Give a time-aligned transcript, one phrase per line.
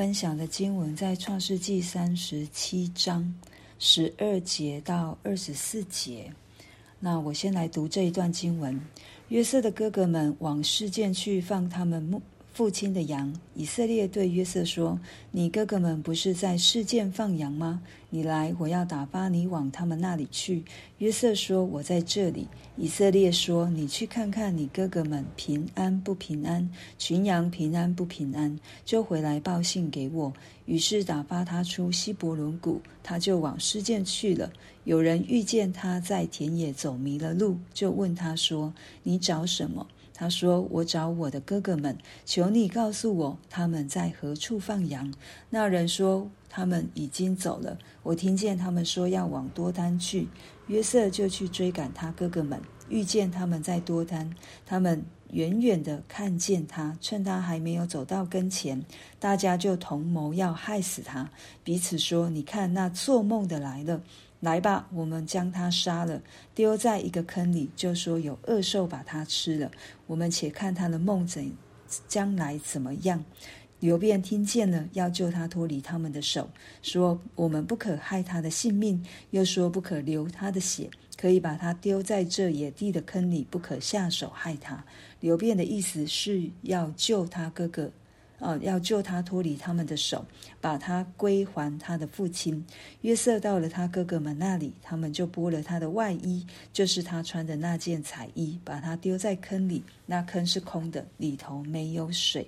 [0.00, 3.34] 分享的经文在创世纪三十七章
[3.78, 6.32] 十二节到二十四节。
[6.98, 8.80] 那我先来读这一段经文：
[9.28, 12.22] 约瑟的哥哥们往示剑去放他们牧。
[12.60, 15.00] 父亲的羊，以色列对约瑟说
[15.32, 17.80] ：“你哥哥们不是在示剑放羊吗？
[18.10, 20.62] 你来，我要打发你往他们那里去。”
[21.00, 22.46] 约瑟说：“我在这里。”
[22.76, 30.30] 以色列说：“你去看看你哥哥们平安不平安，群羊平安不平安，就回来报信给我。”
[30.66, 34.52] 于是打发他出希伯伦谷，他就往示剑去了。
[34.84, 39.86] 有人遇见他在田野走迷了路，就问他说：“你找什么？”
[40.20, 45.10] 他说：“我找我的哥哥们，求你告诉我他们在何处放羊。”
[45.48, 47.78] 那人说：“他们已经走了。
[48.02, 50.28] 我听见他们说要往多丹去。”
[50.68, 52.60] 约瑟就去追赶他哥哥们，
[52.90, 54.30] 遇见他们在多丹，
[54.66, 58.84] 他们远远的看见他，趁他还没有走到跟前，
[59.18, 61.30] 大家就同谋要害死他，
[61.64, 64.02] 彼此说：“你看那做梦的来了。”
[64.40, 66.22] 来吧，我们将他杀了，
[66.54, 69.70] 丢在一个坑里，就说有恶兽把他吃了。
[70.06, 71.52] 我们且看他的梦怎
[72.08, 73.24] 将来怎么样。
[73.80, 76.50] 刘辩听见了，要救他脱离他们的手，
[76.82, 84.84] 说我们不可害他的性命，又说不可流他的血，可以把他丢在这野地的坑里，不可下手害他。
[85.20, 87.92] 刘辩的意思是要救他哥哥。
[88.40, 90.24] 呃，要救他脱离他们的手，
[90.60, 92.64] 把他归还他的父亲。
[93.02, 99.84] 约瑟到了他哥哥们那里，他们就剥了他的外衣，就是他穿的那件彩衣，把他丢在坑里。
[100.06, 102.44] 那坑是空的，里头没有水。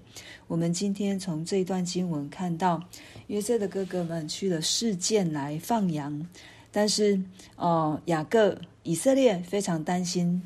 [0.49, 2.83] 我们今天从这段经文看到，
[3.29, 6.27] 约瑟的哥哥们去了示剑来放羊，
[6.73, 7.21] 但是
[7.55, 10.43] 哦，雅各以色列非常担心。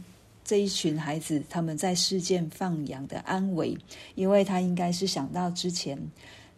[0.46, 3.76] 这一群孩子，他们在事件放羊的安危，
[4.14, 5.98] 因为他应该是想到之前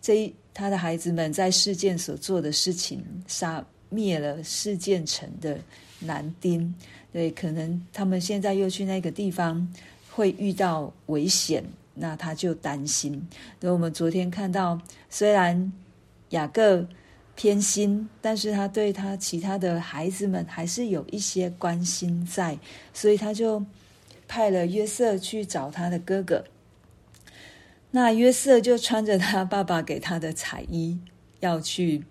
[0.03, 5.59] 这一他的孩子们在事件所做的事情，杀灭了事件城的
[5.99, 6.75] 男丁，
[7.11, 9.67] 对，可能他们现在又去那个地方
[10.11, 11.65] 会遇到危险，
[11.95, 13.27] 那他就担心。
[13.59, 15.73] 那我们昨天看到，虽然
[16.29, 16.87] 雅各
[17.35, 22.59] 偏心，但是他对他其他的孩子们还是有一些关心在，
[22.93, 23.65] 所以他就。
[24.29, 26.45] 派了约瑟去找他的哥哥，
[27.91, 30.99] 那约瑟就穿着他爸爸给他的彩衣，
[31.41, 32.05] 要去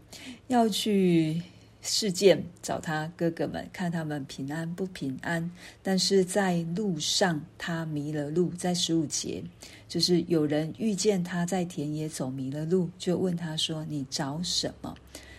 [0.47, 1.43] 要去
[1.81, 5.49] 示剑找他哥哥们，看他们平安不平安。
[5.83, 9.43] 但是在路上他迷了路，在十五节，
[9.87, 14.93] 就是有人遇见他在田野走迷了路，就问他说：“你找什么？”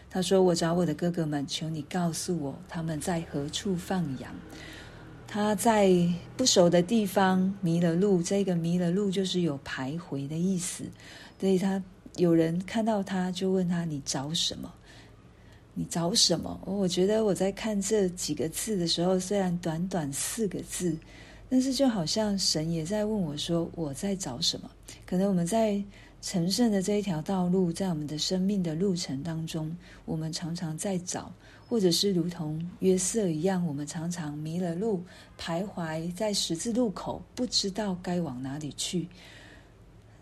[0.09, 4.33] 他说：“我找我的哥哥们，求你告诉我他们在何处放羊。”
[5.31, 5.95] 他在
[6.39, 10.85] 不熟的地方迷了路，这个迷了路就是有徘徊的意思。
[11.39, 11.81] 所以他
[12.17, 14.73] 有人看到他，就问他：“你找什么？
[15.75, 20.97] 你找什么？”我觉得我在看这几个字的时候，虽然短短四个字，
[21.51, 24.71] 但是就好像神也在问我说：“我在找什么？”
[25.05, 25.79] 可能我们在
[26.23, 31.31] 成圣的这一条道路，在我们的生命的路程当中，我们常常在找。
[31.69, 35.05] 或者是如同约瑟一样，我们常常迷了路，
[35.39, 39.07] 徘徊在十字路口，不知道该往哪里去。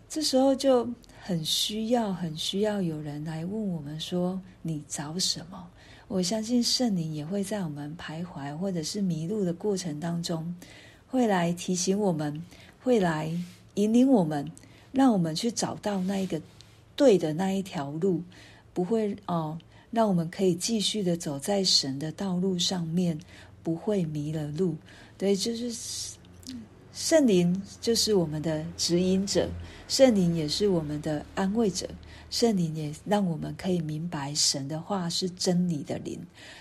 [0.09, 0.87] 这时候就
[1.21, 5.67] 很需要，很需要有人来问我们说：“你找什么？”
[6.07, 10.55] 我相信圣灵也会在我们徘徊或者是迷路的过程当中，
[11.07, 12.41] 会来提醒我们，
[12.81, 13.29] 会来
[13.73, 14.49] 引领我们，
[14.91, 16.41] 让我们去找到那一个
[16.95, 18.23] 对的那一条路，
[18.73, 19.57] 不会哦。
[19.97, 23.17] 让我们可以继续的走在神的道路上面，
[23.63, 24.75] 不会迷了路。
[25.17, 26.15] 对，就是
[26.93, 29.49] 圣灵，就是我们的指引者，
[29.87, 31.89] 圣灵也是我们的安慰者，
[32.29, 36.19] 圣灵也让我们可以明白神的话是真理的灵，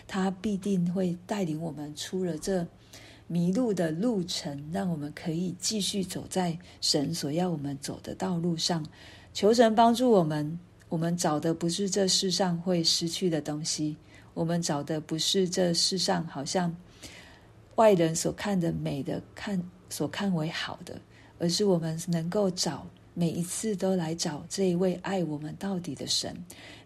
[0.09, 2.67] 他必定会带领我们出了这
[3.27, 8.83] 迷路的路程，让我们可以继续走在神所要我们走的道路上。
[9.35, 10.59] 求神帮助我们。
[10.89, 13.97] 我们找的不是这世上会失去的东西，
[14.35, 16.75] 我们找的不是这世上好像
[17.75, 19.61] 外人所看的美的看
[19.91, 21.01] 所看为好的，
[21.39, 26.37] 而是我们能够找每一次都来找这一位爱我们到底的神，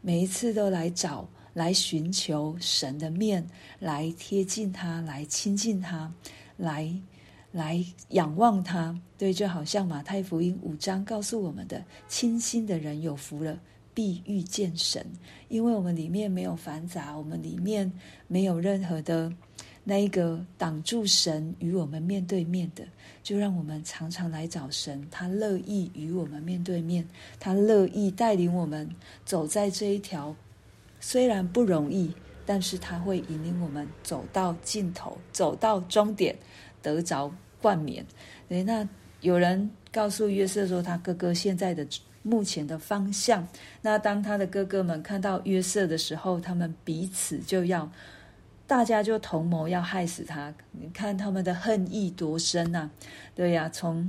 [0.01, 3.47] 每一次都来找来寻求神的面，
[3.79, 6.13] 来贴近他，来亲近他，
[6.57, 6.93] 来
[7.53, 8.99] 来仰望他。
[9.19, 13.59] 对，就好像马太福音五章告诉我们的：清心的人有福了。
[14.01, 15.05] 必遇见神，
[15.51, 17.93] 因为我们里面没有繁杂，我们里面
[18.29, 19.31] 没有任何的
[19.85, 22.83] 那一个挡住神与我们面对面的，
[23.23, 27.07] 就让我们常常来找神，他乐意与我们面对面，
[27.39, 28.89] 他乐意带领我们
[29.27, 30.35] 走在这一条
[30.99, 32.11] 虽然不容易，
[32.47, 36.35] 但是他会引领我们走到尽头，走到终点，
[36.81, 37.31] 得着
[37.61, 38.07] 冠冕。
[38.49, 38.89] 对，那
[39.21, 41.87] 有人告诉约瑟说，他哥哥现在的
[42.23, 43.47] 目前的方向。
[43.83, 47.91] 那当他的哥哥们看到约瑟的时候，他们彼此就要。
[48.67, 52.89] 大家就同谋要害死他，你看他们的恨意多深啊！
[53.35, 54.09] 对呀，从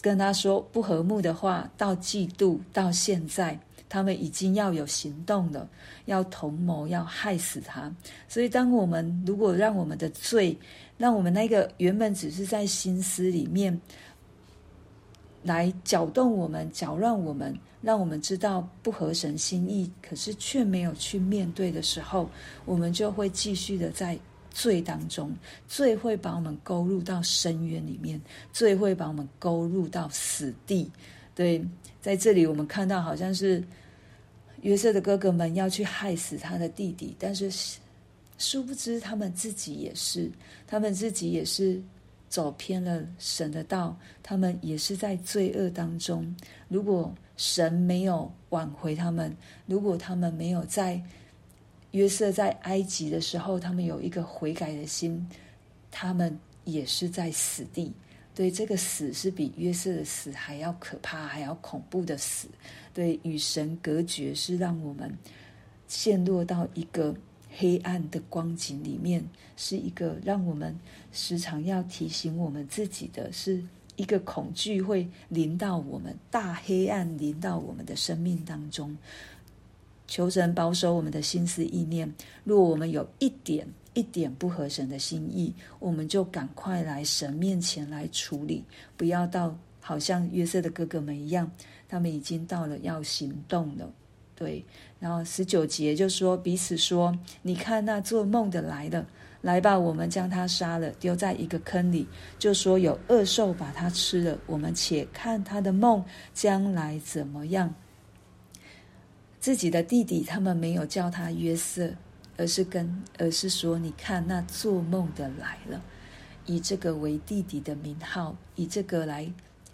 [0.00, 5.68] 跟他说不和睦的话，到嫉妒，到现在，他们已经要有行动了，
[6.06, 7.94] 要同谋要害死他。
[8.26, 10.56] 所以，当我们如果让我们的罪，
[10.96, 13.78] 让我们那个原本只是在心思里面
[15.44, 17.56] 来搅动我们、搅乱我们。
[17.80, 22.26] 让我们知道不合神心意，可是却没有去面对的时候，
[22.64, 24.18] 我们就会继续的在
[24.50, 25.30] 罪当中，
[25.68, 28.18] 罪会把我们勾入到深渊里面，
[28.54, 30.90] 罪会把我们勾入到死地。
[31.34, 31.62] 对，
[32.00, 33.62] 在这里我们看到好像是
[34.62, 37.52] 约瑟的哥哥们要去害死他的弟弟，但是
[38.38, 40.32] 殊不知他们自己也是，
[40.66, 41.82] 他们自己也是。
[42.34, 46.34] 走偏了神的道，他们也是在罪恶当中。
[46.66, 49.32] 如果神没有挽回他们，
[49.66, 51.00] 如果他们没有在
[51.92, 55.24] 约瑟在埃及的时候，他们有一个悔改的心，
[55.92, 57.92] 他们也是在死地。
[58.34, 62.48] 对，这个死是比约瑟的死还要可怕、还要恐怖的死。
[62.92, 65.16] 对，与神隔绝是让我们
[65.86, 67.14] 陷落到一个。
[67.56, 69.24] 黑暗的光景里面，
[69.56, 70.76] 是一个让我们
[71.12, 73.62] 时常要提醒我们自己的，是
[73.96, 78.96] 一个恐惧会临到我们，大黑暗临到我们的生命当中。
[80.06, 82.12] 求神保守我们的心思意念，
[82.44, 88.62] 若我们有一点一点不合神的心意，我们就赶快来神面前来处理，
[88.96, 91.50] 不要到好像约瑟的哥哥们一样，
[91.88, 93.90] 他们已经到了要行动了。
[94.36, 94.64] 对，
[95.04, 97.14] 然后十九节就说彼此说
[97.44, 99.06] ：“你看那做梦的来了，
[99.42, 102.06] 来吧，我们将他杀了，丢在一个坑里，
[102.38, 104.38] 就说有恶兽把他吃了。
[104.46, 106.02] 我们且看他的梦
[106.32, 107.74] 将来怎么样。”
[109.38, 111.90] 自己的弟弟他们没有叫他约瑟，
[112.38, 115.82] 而是跟而是说：“你看那做梦的来了，
[116.46, 119.30] 以这个为弟弟的名号，以这个来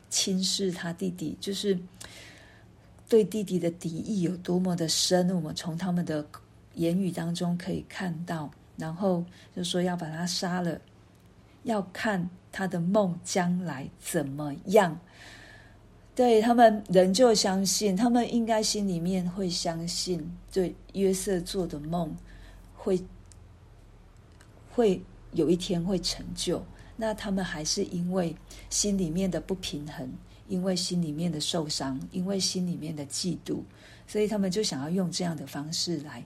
[0.09, 1.79] 轻视他弟弟，就是。”
[3.11, 6.25] 对弟弟的敌意有多么的深，我们从他们的
[6.77, 8.49] 言语当中可以看到。
[8.77, 9.23] 然后
[9.55, 10.81] 就说要把他杀了，
[11.65, 14.99] 要看他的梦将来怎么样。
[16.15, 22.17] 对，他们仍旧相信，他们应该心里面会相信，对约瑟做的梦
[22.77, 23.03] 会
[24.71, 25.03] 会
[25.33, 26.65] 有一天会成就。
[26.97, 28.35] 那他们还是因为
[28.71, 30.09] 心里面的不平衡。
[30.51, 33.61] 因为心里面的受伤，因为心里面的嫉妒，
[34.05, 36.23] 所以他们就想要用这样的方式来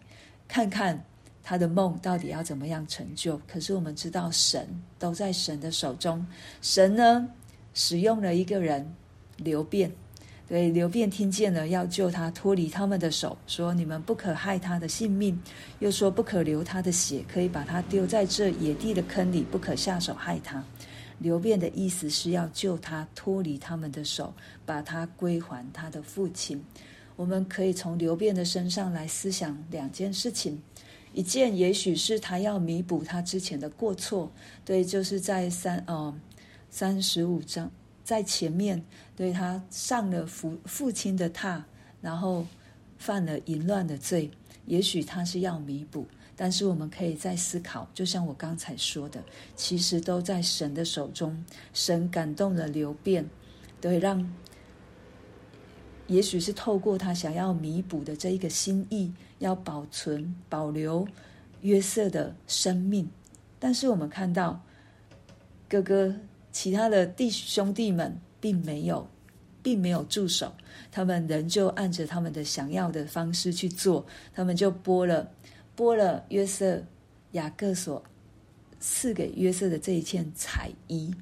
[0.49, 1.05] 看看
[1.43, 3.39] 他的梦到底要怎么样成就。
[3.47, 4.67] 可是我们知道，神
[4.99, 6.27] 都在神的手中。
[6.63, 7.29] 神呢，
[7.75, 8.91] 使用了一个人
[9.37, 9.93] 刘便，
[10.49, 15.39] 对，流便听见了要救他脱离他们的手，说你们不可害他的性命，
[15.81, 20.65] 又说不可流他的血，可以把他丢在这野地的坑里，不可下手害他。
[21.19, 24.33] 流便的意思是要救他脱离他们的手，
[24.67, 26.63] 把他归还他的父亲。
[27.17, 30.61] 我们可以从流便的身上来思想两件事情：
[31.13, 34.31] 一件也许是他要弥补他之前的过错，
[34.65, 36.13] 对，就是在三呃
[36.71, 37.71] 三十五章
[38.03, 38.83] 在前面，
[39.15, 41.63] 对他上了父父亲的榻，
[42.01, 42.45] 然后
[42.99, 44.29] 犯了淫乱的罪，
[44.67, 46.05] 也许他是要弥补。
[46.37, 49.23] 但是我们可以再思考，就像我刚才说的，
[49.55, 51.45] 其实都在神的手中。
[51.73, 53.25] 神感动了流便，
[53.81, 54.29] 对，让
[56.07, 61.07] 也许是透过他想要弥补的这一个心意，要保存、保留
[61.63, 63.09] 约瑟的生命。
[63.59, 64.61] 但是我们看到
[65.69, 66.15] 哥哥
[66.51, 69.09] 其他的弟兄弟们并没有，
[69.63, 70.53] 并没有住手，
[70.91, 75.31] 他们仍旧按着他们的想要的方式去做，他们就剥了。
[75.77, 76.83] 剥了约瑟
[77.33, 78.03] 雅各所
[78.81, 81.15] 赐给约瑟的这一件彩衣，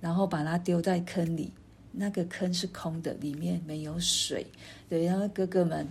[0.00, 1.52] 然后把它丢在坑里。
[1.92, 4.46] 那个坑是空的，里面没有水。
[4.88, 5.88] 对，然后哥哥们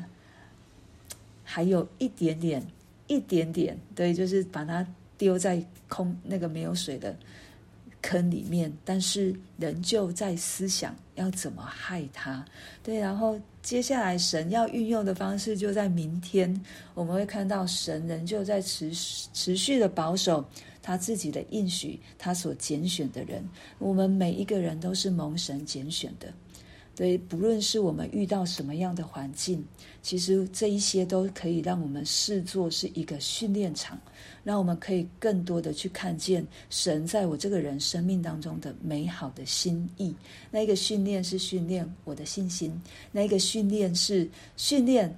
[1.43, 2.65] 还有一点点、
[3.08, 7.13] 一点点，对，就是把它丢在空那个没有水的
[8.01, 12.44] 坑里面，但是仍旧在思想要怎么害他。
[12.82, 16.63] 对，然后接下来神要运用的方式，就在明天
[16.94, 18.91] 我们会看到神仍旧在持
[19.34, 20.44] 持续的保守
[20.82, 26.34] 他自己的应许，他所拣选的人，我们每一个人都是蒙神拣选的。
[27.00, 29.63] 所以，不论是我们遇到什么样的环境，
[30.01, 33.98] 其实这一些都可以让我们视作是一个训练场，
[34.44, 40.13] 让我们可以更多的去看见神在我这个人生命当中的美好的心意。
[40.51, 42.77] 那一个训练是训练我的信心，
[43.13, 45.18] 那一个训练是训练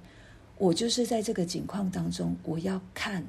[0.58, 3.26] 我，就是在这个境况当中，我要看，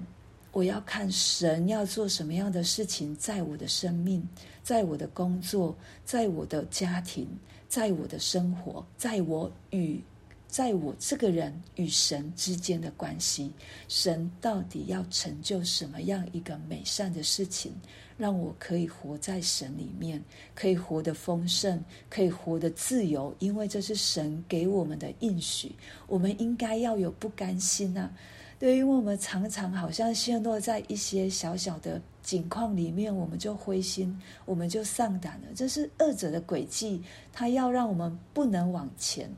[0.54, 4.26] 我要看神要做什么样的事情，在我的生命，
[4.64, 7.28] 在我的工作，在我的家庭。
[7.68, 10.00] 在我的生活，在我与
[10.48, 13.52] 在我这个人与神之间的关系，
[13.88, 17.74] 神到底要成就什么样一个美善的事情，
[18.16, 25.72] 让我可以活在神里面，可以活得丰盛，可以活得自由，因为这是神给我们的应许。
[26.06, 28.14] 我们应该要有不甘心啊！
[28.63, 35.48] 对，因为我们常常好像陷落在一些小小的境况里面，我们就灰心，我们就丧胆了。
[35.53, 37.03] 这是恶者的诡计，
[37.34, 39.29] 他要让我们不能往前。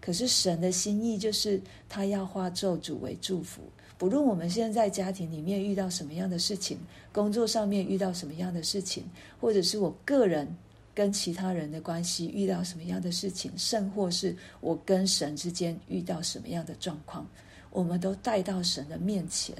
[0.00, 3.62] 可是神的心意就是，他要化咒诅为祝福。
[3.96, 6.76] 不论我们现在家庭里面遇到什么样的事情，
[7.12, 9.04] 工作上面遇到什么样的事情，
[9.40, 10.52] 或者是我个人
[10.92, 17.24] 跟其他人的关系遇到什么样的事情，甚或是我跟神之间遇到什么样的状况。
[17.72, 19.56] 我们都带到神的面前，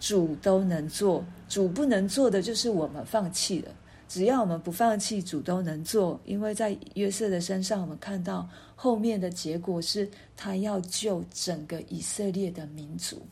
[0.00, 3.70] 主都能做，主不能做的就是我们放弃了。
[4.08, 6.20] 只要我们不放弃，主都能做。
[6.24, 13.24] 因为在约瑟的身上，我们看到后面的结果是他要救整个以色列的民族。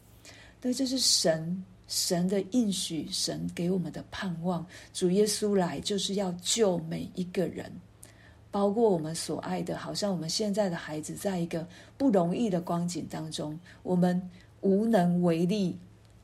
[0.60, 4.64] 对，这是神神的应许，神给我们的盼望。
[4.92, 7.72] 主耶稣来就是要救每一个人。
[8.50, 14.20] 包括我们所爱的，好像我们现在的孩子，在一个不容易的光景当中，我们
[14.60, 15.78] 无能为力。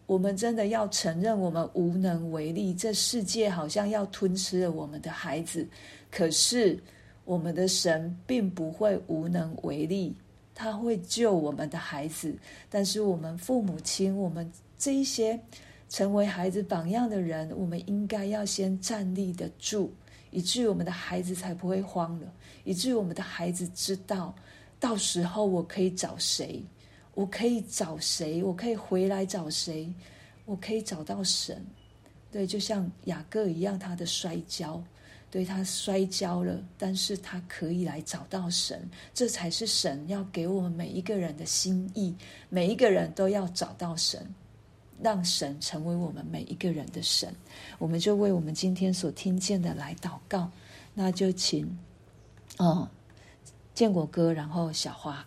[0.06, 2.74] 我们真的要承认，我们无能为力。
[2.74, 5.66] 这世界好像要吞吃了我们的孩子，
[6.10, 6.78] 可是
[7.24, 10.14] 我们的神并不会无能为力，
[10.54, 12.34] 他会救我们的孩子。
[12.68, 15.40] 但是我们父母亲，我们这一些
[15.88, 19.90] 成为孩子榜样的人，我们应该要先站立得住。
[20.34, 22.26] 以至于我们的孩子才不会慌了，
[22.64, 24.34] 以至于我们的孩子知道，
[24.80, 26.60] 到时候我可以找谁，
[27.14, 29.88] 我可以找谁，我可以回来找谁，
[30.44, 31.64] 我可以找到神。
[32.32, 34.82] 对，就像雅各一样，他的摔跤，
[35.30, 42.12] 对，他摔跤了，但是他可以来找到神，这才是神要给我们每一个人的心意，
[42.48, 44.20] 每一个人都要找到神。
[45.02, 47.34] 让神成为我们每一个人的神，
[47.78, 50.50] 我们就为我们今天所听见的来祷告。
[50.94, 51.78] 那就请，
[52.58, 52.88] 嗯，
[53.74, 55.26] 建国哥，然后小花。